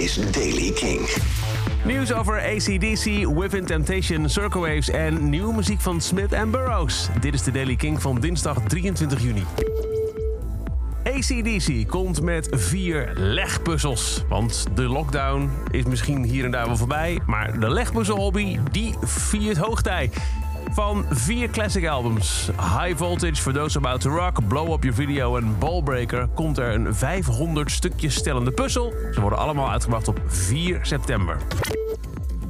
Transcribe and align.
is 0.00 0.14
Daily 0.32 0.70
King. 0.72 1.08
Nieuws 1.84 2.12
over 2.12 2.40
ACDC, 2.40 3.26
Within 3.26 3.64
Temptation, 3.64 4.28
Circle 4.28 4.60
Waves 4.60 4.90
en 4.90 5.28
nieuwe 5.30 5.54
muziek 5.54 5.80
van 5.80 6.00
Smith 6.00 6.30
Burroughs. 6.50 7.08
Dit 7.20 7.34
is 7.34 7.42
de 7.42 7.50
Daily 7.50 7.76
King 7.76 8.02
van 8.02 8.20
dinsdag 8.20 8.58
23 8.66 9.22
juni. 9.22 9.44
ACDC 11.04 11.88
komt 11.88 12.22
met 12.22 12.48
vier 12.50 13.12
legpuzzels. 13.14 14.24
Want 14.28 14.66
de 14.74 14.82
lockdown 14.82 15.50
is 15.70 15.84
misschien 15.84 16.24
hier 16.24 16.44
en 16.44 16.50
daar 16.50 16.66
wel 16.66 16.76
voorbij. 16.76 17.20
Maar 17.26 17.60
de 17.60 17.70
legpuzzelhobby, 17.70 18.58
die 18.70 18.94
viert 19.02 19.56
hoogtij. 19.56 20.10
Van 20.72 21.04
vier 21.10 21.50
classic 21.50 21.86
albums, 21.86 22.50
High 22.56 22.96
Voltage, 22.96 23.34
For 23.34 23.52
Those 23.52 23.78
About 23.78 24.00
to 24.00 24.10
Rock, 24.10 24.48
Blow 24.48 24.72
Up 24.72 24.82
Your 24.82 24.96
Video 24.96 25.36
en 25.36 25.58
Ballbreaker, 25.58 26.28
komt 26.34 26.58
er 26.58 26.74
een 26.74 26.94
500 26.94 27.70
stukjes 27.70 28.14
stellende 28.14 28.50
puzzel. 28.50 28.94
Ze 29.12 29.20
worden 29.20 29.38
allemaal 29.38 29.70
uitgebracht 29.70 30.08
op 30.08 30.20
4 30.26 30.78
september. 30.82 31.36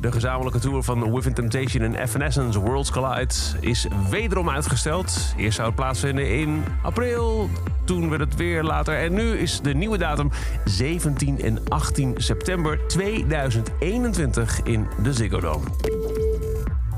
De 0.00 0.12
gezamenlijke 0.12 0.58
tour 0.58 0.82
van 0.82 1.12
Within 1.12 1.34
Temptation 1.34 1.82
en 1.82 1.94
Evanescence 1.94 2.60
Worlds 2.60 2.90
Collide 2.90 3.34
is 3.60 3.86
wederom 4.10 4.50
uitgesteld. 4.50 5.34
Eerst 5.36 5.56
zou 5.56 5.66
het 5.66 5.76
plaatsvinden 5.76 6.38
in 6.38 6.64
april, 6.82 7.50
toen 7.84 8.08
werd 8.08 8.20
het 8.20 8.36
weer 8.36 8.62
later. 8.62 8.98
En 8.98 9.12
nu 9.12 9.36
is 9.36 9.60
de 9.60 9.74
nieuwe 9.74 9.98
datum 9.98 10.30
17 10.64 11.40
en 11.40 11.58
18 11.68 12.14
september 12.16 12.78
2021 12.86 14.60
in 14.62 14.86
de 15.02 15.12
Ziggo 15.12 15.40
Dome. 15.40 15.64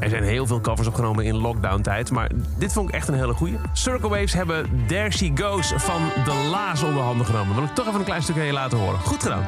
Er 0.00 0.08
zijn 0.08 0.22
heel 0.22 0.46
veel 0.46 0.60
covers 0.60 0.88
opgenomen 0.88 1.24
in 1.24 1.36
lockdown-tijd, 1.36 2.10
maar 2.10 2.30
dit 2.58 2.72
vond 2.72 2.88
ik 2.88 2.94
echt 2.94 3.08
een 3.08 3.14
hele 3.14 3.32
goeie. 3.32 3.56
Circle 3.72 4.08
Waves 4.08 4.32
hebben 4.32 4.84
There 4.86 5.10
She 5.10 5.32
Goes 5.34 5.72
van 5.76 6.02
De 6.24 6.48
Laas 6.50 6.82
onder 6.82 7.02
handen 7.02 7.26
genomen. 7.26 7.54
Wil 7.54 7.64
ik 7.64 7.74
toch 7.74 7.86
even 7.86 7.98
een 7.98 8.04
klein 8.04 8.22
stukje 8.22 8.52
laten 8.52 8.78
horen. 8.78 9.00
Goed 9.00 9.22
gedaan. 9.22 9.46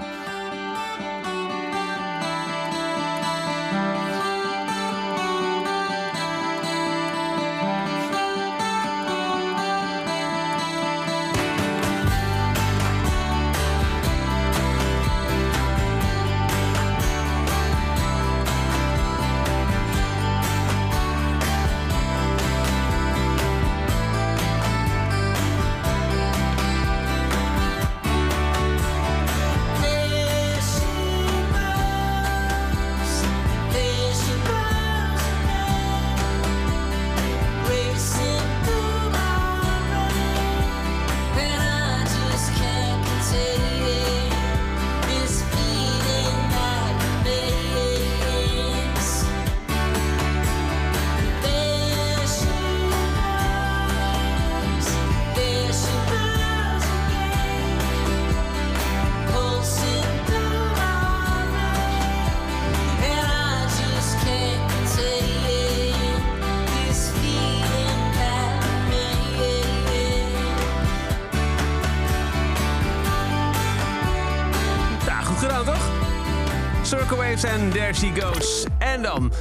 Circle 76.91 77.17
Waves 77.17 77.43
en 77.43 77.71
There 77.71 77.95
She 77.95 78.11
Goes. 78.21 78.67
En 78.78 79.03
dan... 79.03 79.33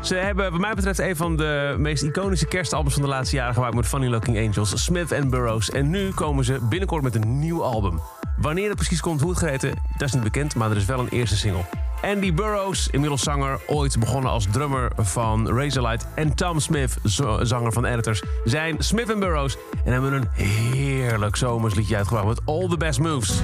Ze 0.00 0.14
hebben 0.14 0.50
wat 0.50 0.60
mij 0.60 0.74
betreft 0.74 0.98
een 0.98 1.16
van 1.16 1.36
de 1.36 1.74
meest 1.78 2.02
iconische 2.02 2.46
kerstalbums 2.46 2.94
van 2.94 3.02
de 3.02 3.08
laatste 3.08 3.36
jaren 3.36 3.54
gemaakt 3.54 3.74
met 3.74 3.86
Funny 3.86 4.08
Looking 4.08 4.38
Angels, 4.38 4.84
Smith 4.84 5.30
Burroughs. 5.30 5.70
En 5.70 5.90
nu 5.90 6.10
komen 6.10 6.44
ze 6.44 6.58
binnenkort 6.68 7.02
met 7.02 7.14
een 7.14 7.38
nieuw 7.38 7.62
album. 7.62 8.00
Wanneer 8.36 8.66
het 8.68 8.76
precies 8.76 9.00
komt, 9.00 9.20
hoe 9.20 9.30
het 9.30 9.38
gereden, 9.38 9.82
dat 9.96 10.08
is 10.08 10.14
niet 10.14 10.22
bekend, 10.22 10.54
maar 10.54 10.70
er 10.70 10.76
is 10.76 10.84
wel 10.84 10.98
een 10.98 11.08
eerste 11.08 11.36
single. 11.36 11.64
Andy 12.02 12.34
Burroughs, 12.34 12.88
inmiddels 12.88 13.22
zanger, 13.22 13.60
ooit 13.66 13.98
begonnen 13.98 14.30
als 14.30 14.46
drummer 14.50 14.92
van 14.96 15.48
Razorlight. 15.48 16.06
En 16.14 16.34
Tom 16.34 16.60
Smith, 16.60 16.96
zanger 17.42 17.72
van 17.72 17.84
Editors, 17.84 18.22
zijn 18.44 18.76
Smith 18.78 19.06
Burroughs. 19.06 19.56
En 19.84 19.92
hebben 19.92 20.12
een 20.12 20.28
heerlijk 20.32 21.36
zomersliedje 21.36 21.96
uitgebracht 21.96 22.26
met 22.26 22.40
All 22.44 22.68
the 22.68 22.76
Best 22.76 22.98
Moves. 22.98 23.42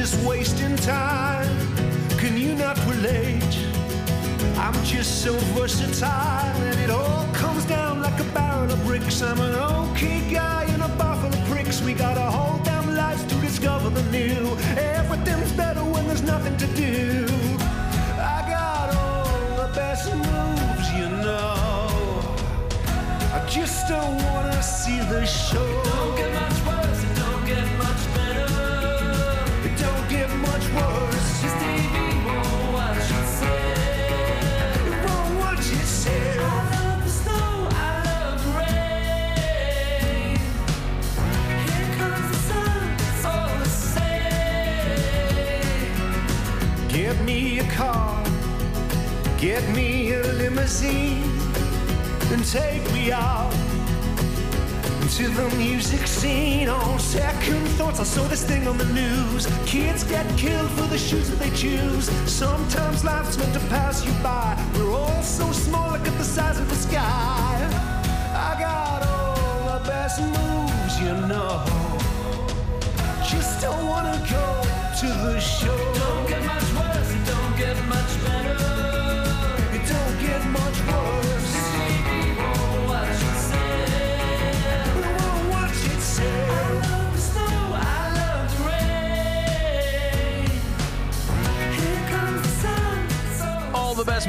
Just 0.00 0.26
wasting 0.26 0.74
time? 0.76 1.46
Can 2.16 2.34
you 2.38 2.54
not 2.54 2.78
relate? 2.86 3.54
I'm 4.56 4.72
just 4.82 5.22
so 5.22 5.34
versatile, 5.52 6.56
and 6.68 6.80
it 6.80 6.88
all 6.88 7.26
comes 7.34 7.66
down 7.66 8.00
like 8.00 8.18
a 8.18 8.24
barrel 8.32 8.72
of 8.72 8.82
bricks. 8.86 9.20
I'm 9.20 9.38
an 9.40 9.54
okay 9.54 10.20
guy 10.32 10.64
in 10.74 10.80
a 10.80 10.88
buffalo 10.96 11.36
pricks. 11.50 11.82
We 11.82 11.92
got 11.92 12.16
a 12.16 12.30
whole 12.30 12.64
damn 12.64 12.94
life 12.94 13.28
to 13.28 13.34
discover 13.42 13.90
the 13.90 14.02
new. 14.04 14.56
Everything's 14.78 15.52
better 15.52 15.84
when 15.84 16.06
there's 16.08 16.22
nothing 16.22 16.56
to 16.56 16.66
do. 16.68 17.26
I 18.36 18.38
got 18.56 18.86
all 18.96 19.66
the 19.66 19.70
best 19.74 20.06
moves, 20.14 20.86
you 20.98 21.08
know. 21.26 21.88
I 23.36 23.46
just 23.50 23.86
don't 23.86 24.16
wanna 24.24 24.62
see 24.62 24.98
the 25.12 25.26
show. 25.26 25.66
Don't 25.84 26.16
get 26.16 26.32
much 26.32 26.79
me 47.42 47.58
a 47.58 47.64
car, 47.70 48.22
get 49.38 49.62
me 49.74 50.12
a 50.12 50.22
limousine 50.40 51.22
and 52.32 52.44
take 52.44 52.84
me 52.92 53.10
out 53.12 53.50
to 55.16 55.26
the 55.28 55.48
music 55.56 56.06
scene. 56.06 56.68
On 56.68 56.98
second 56.98 57.66
thoughts, 57.78 57.98
I 57.98 58.04
saw 58.04 58.24
this 58.24 58.44
thing 58.44 58.66
on 58.68 58.76
the 58.76 58.90
news. 59.02 59.46
Kids 59.64 60.04
get 60.04 60.26
killed 60.36 60.70
for 60.72 60.86
the 60.94 60.98
shoes 60.98 61.30
that 61.30 61.38
they 61.38 61.50
choose. 61.56 62.10
Sometimes 62.30 63.04
life's 63.04 63.38
meant 63.38 63.54
to 63.54 63.60
pass 63.68 64.04
you 64.04 64.12
by. 64.22 64.48
We're 64.74 64.92
all 64.92 65.22
so 65.22 65.50
small, 65.52 65.92
look 65.92 66.06
at 66.06 66.16
the 66.18 66.24
size 66.24 66.58
of 66.60 66.68
the 66.68 66.76
sky. 66.76 67.56
I 68.48 68.50
got 68.60 69.00
all 69.06 69.78
the 69.78 69.84
best 69.88 70.20
moves, 70.20 70.94
you 71.04 71.14
know. 71.30 71.64
Just 73.30 73.62
don't 73.62 73.86
wanna 73.86 74.18
go 74.36 74.46
to 75.00 75.06
the 75.24 75.40
show. 75.40 75.78
Don't 75.94 76.28
get 76.28 76.44
much 76.44 76.69